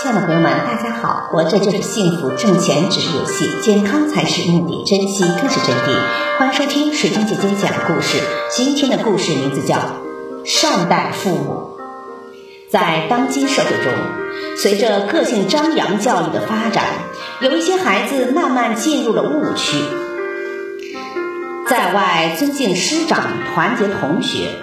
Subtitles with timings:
[0.00, 1.28] 亲爱的朋友们，大家好！
[1.32, 6.38] 活着就是幸福，挣钱只是游戏，健康才是目的，珍惜更是真谛。
[6.38, 8.18] 欢迎收听水晶姐姐讲故事。
[8.48, 9.74] 今天的故事名字叫
[10.44, 11.72] 《善待父母》。
[12.70, 13.92] 在当今社会中，
[14.56, 16.84] 随着个性张扬教育的发展，
[17.40, 19.78] 有一些孩子慢慢进入了误区，
[21.68, 24.60] 在外尊敬师长，团结同学，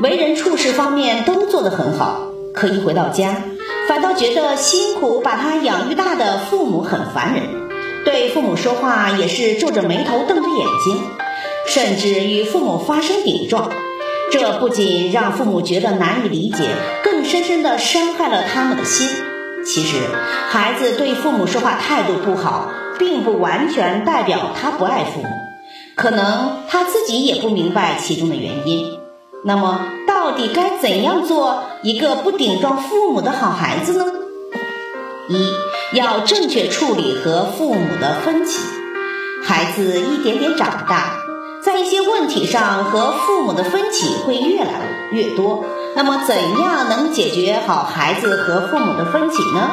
[0.00, 3.36] 为人处事方面都做得很好，可一回到家。
[3.92, 7.42] 反倒觉得辛苦把他养育大的父母很烦人，
[8.06, 11.02] 对父母说话也是皱着眉头瞪着眼睛，
[11.66, 13.70] 甚至与父母发生顶撞。
[14.30, 16.70] 这不仅让父母觉得难以理解，
[17.04, 19.06] 更深深地伤害了他们的心。
[19.62, 19.98] 其实，
[20.48, 25.28] 孩子对父母说话态度不好，并不完全代表他不爱父母，
[25.96, 28.86] 可能他自己也不明白其中的原因。
[29.44, 29.91] 那么，
[30.22, 34.04] 到底该怎样做一个不顶撞父母的好孩子呢？
[35.28, 38.60] 一要正确处理和父母的分歧。
[39.42, 41.16] 孩子一点点长大，
[41.60, 45.64] 在一些问题上和父母的分歧会越来越多。
[45.96, 49.70] 那么，怎样能解决好孩子和父母的分歧呢？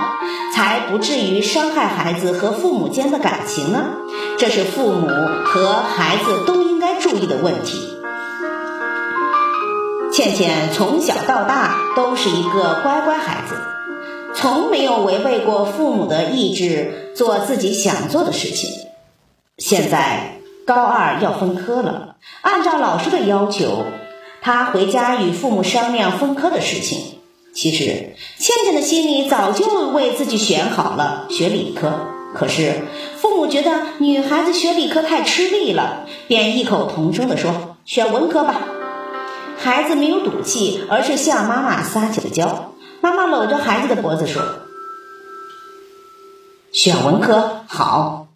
[0.56, 3.84] 才不至于伤害孩子和父母间的感情呢？
[4.39, 5.08] 这是父母
[5.45, 7.98] 和孩子都应该注意的问题。
[10.20, 13.56] 倩倩从小到大都是一个乖乖孩子，
[14.36, 18.70] 从没有违背过父母的意志，做自己想做的事情。
[19.58, 23.86] 现在高二要分科了，按照老师的要求，
[24.42, 27.00] 她回家与父母商量分科的事情。
[27.53, 31.94] 其实倩倩的心里早就为自己选好了学理科，
[32.36, 32.73] 可是
[33.16, 38.67] 父母觉得女孩子学理科太吃力了，便异口同声地说：“选文科吧。”
[39.61, 42.73] 孩子没有赌气，而是向妈妈撒起了娇。
[43.02, 44.41] 妈妈搂着孩子的脖子说
[46.71, 48.27] ：“选文科好。”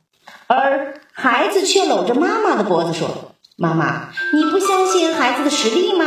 [0.47, 6.05] 而孩子却搂着妈妈的脖子说：“妈妈，你不相信孩子的实力吗？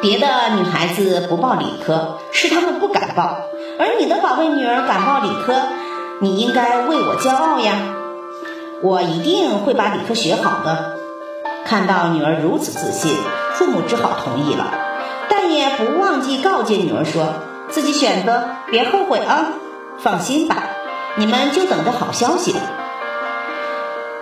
[0.00, 0.26] 别的
[0.56, 3.38] 女孩子不报理科，是她们不敢报，
[3.78, 5.62] 而你的宝贝女儿敢报理科，
[6.20, 7.96] 你应该为我骄傲呀！
[8.82, 10.96] 我一定会把理科学好的。”
[11.66, 13.14] 看到女儿如此自信。
[13.58, 14.72] 父母只好同意了，
[15.28, 17.34] 但也不忘记告诫女儿说
[17.68, 19.46] ：“自己选择别后悔啊！
[19.98, 20.62] 放心吧，
[21.16, 22.54] 你们就等着好消息。”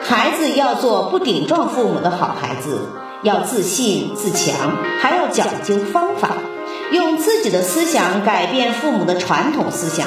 [0.00, 2.88] 孩子要做不顶撞父母的好孩子，
[3.20, 6.30] 要自信自强，还要讲究方法，
[6.90, 10.06] 用自己的思想改变父母的传统思想，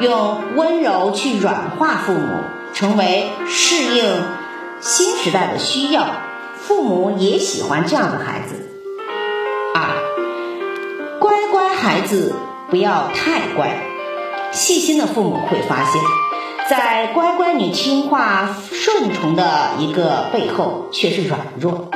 [0.00, 2.40] 用温柔去软化父母，
[2.74, 4.24] 成为适应
[4.80, 6.06] 新时代的需要。
[6.72, 8.54] 父母也喜欢这样的孩子。
[9.74, 12.32] 二，乖乖孩子
[12.70, 13.76] 不要太乖。
[14.52, 16.00] 细心的父母会发现，
[16.70, 21.90] 在乖乖女听话顺从的一个背后，却是软弱。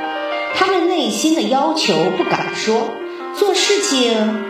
[0.55, 2.77] 他们内心的要求不敢说，
[3.35, 4.45] 做事情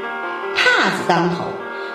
[0.57, 1.45] 怕字当头。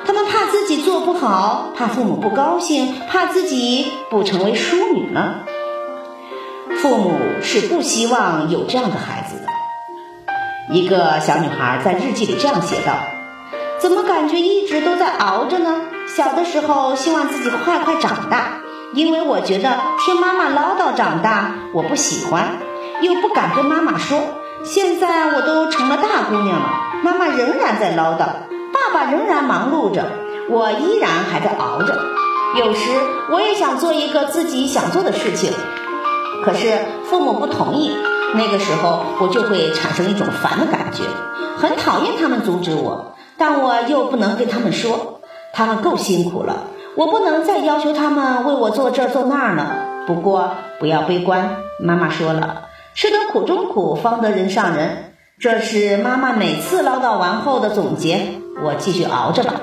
[0.05, 5.41] 他们怕自己做不好，怕父母不高兴，怕自己不成为淑女呢。
[6.81, 10.73] 父母是不希望有这样的孩子的。
[10.73, 12.93] 一个小女孩在日记里这样写道
[13.77, 15.83] ：“怎么感觉一直都在熬着呢？
[16.07, 18.61] 小的时候希望自己快快长大，
[18.95, 22.57] 因为我觉得听妈妈唠叨长大我不喜欢，
[23.01, 24.19] 又不敢跟妈妈说。
[24.63, 26.65] 现在我都成了大姑娘了，
[27.03, 30.07] 妈妈仍然在唠叨，爸爸仍然忙碌着，
[30.49, 31.99] 我依然还在熬着。
[32.55, 32.89] 有时
[33.29, 35.53] 我也想做一个自己想做的事情。”
[36.43, 36.73] 可是
[37.05, 37.91] 父母不同意，
[38.33, 41.03] 那个时候我就会产生一种烦的感觉，
[41.57, 45.21] 很讨厌他们阻止我，但我又不能跟他们说，
[45.53, 46.63] 他们够辛苦了，
[46.95, 49.75] 我不能再要求他们为我做这做那了。
[50.07, 52.63] 不过不要悲观，妈妈说了，
[52.95, 58.33] 吃得苦中苦，方得人上人，这是妈妈每次唠叨完后的总结。
[58.63, 59.53] 我继续熬着吧。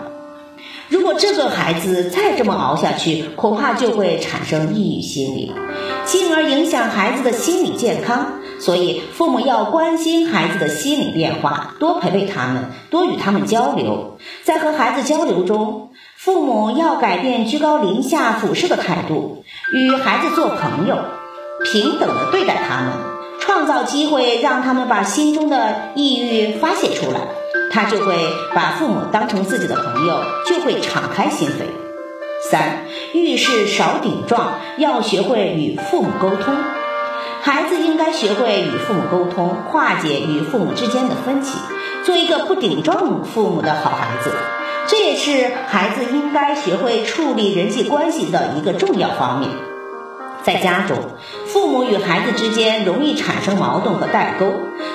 [0.89, 5.53] 如果这个孩子再这么熬下去，恐怕就会产生抑郁心理。
[6.05, 14.17] 进而影响孩子的心理健康，所以父母要关心孩子的心理变化，多陪陪他们，多与他们交流。
[14.45, 19.45] 在和孩子交流中，父母要改变居高临下、俯视的态度，
[19.75, 20.97] 与孩子做朋友，
[21.71, 22.93] 平等的对待他们，
[23.39, 27.21] 创造机会让他们把心中的抑郁发泄出来，
[27.71, 28.17] 他就会
[28.55, 31.65] 把父母当成自己的朋友，就会敞开心扉。
[32.51, 32.85] 三
[33.15, 36.55] 遇事少顶撞，要学会与父母沟通。
[37.41, 41.59] 孩子应该学会与父母沟通，化解与父母之间的分歧，
[42.05, 44.33] 做一个不顶撞父母的好孩子。
[44.87, 49.51] 这也是孩子应该学会处理人际关系的一个重要方面。
[50.43, 50.97] 在家中，
[51.47, 54.47] 父母与孩子之间容易产生矛盾和代沟，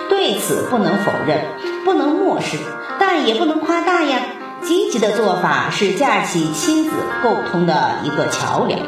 [0.09, 1.45] 对此不能否认，
[1.83, 2.57] 不能漠视，
[2.99, 4.19] 但也不能夸大呀。
[4.61, 6.91] 积极的做法是架起亲子
[7.21, 8.79] 沟通的一个桥梁。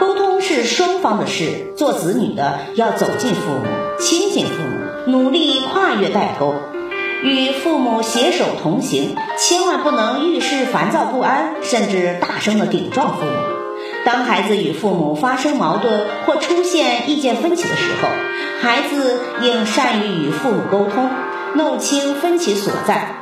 [0.00, 3.66] 沟通是双方的事，做子女的要走进父母，
[4.00, 6.54] 亲近父母，努力跨越代沟，
[7.22, 9.14] 与父母携手同行。
[9.38, 13.32] 千万不能遇事烦躁不安，甚至大声的顶撞父母。
[14.04, 18.08] 当孩子与父母发生矛盾或出现意见分歧的时候，
[18.60, 21.08] 孩子应善于与父母沟通，
[21.54, 23.16] 弄清分歧所在。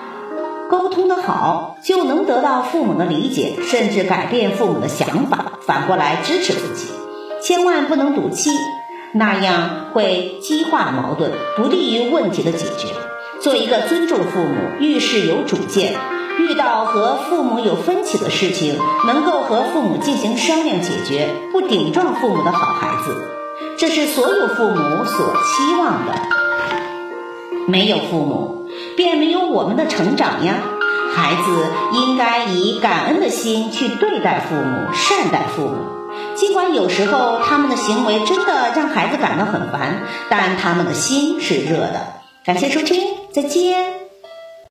[0.68, 6.86] 沟通的好，就能得到父母的理解，甚至改变父母的想法，反过来支持自己。
[7.42, 8.50] 千万不能赌气，
[9.12, 12.88] 那样会激化矛盾，不利于问题的解决。
[13.40, 15.98] 做一个尊重父母、遇事有主见、
[16.38, 23.16] 遇到和父母有分歧的事情，能够和父母进行商量解决，不顶撞父母的好孩子，
[23.76, 26.39] 这是所有父母所期望的。
[27.70, 28.68] 没有父母。
[28.96, 30.54] 便没有我们的成长呀！
[31.12, 35.76] 孩子应该以感恩的心去对待父母，善待父母。
[36.36, 42.20] 尽管有时候他们的行为真的让孩子感到很烦，但他们的心是热的。
[42.44, 43.02] 感谢收听，
[43.32, 43.99] 再见。